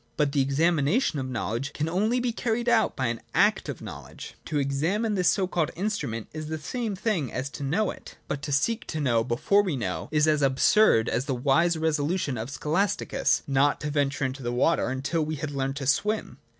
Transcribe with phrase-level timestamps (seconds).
[0.17, 4.01] But the examination of knowledge can only be carried out by an act of know
[4.01, 4.33] ledge.
[4.45, 8.17] To examine this so called instrument is the same thing as to know it.
[8.27, 12.35] But to seek to know before we know is as absurd as the wise resolution
[12.39, 16.39] of Scholas ticus, not to venture into the water until he had learned to swim.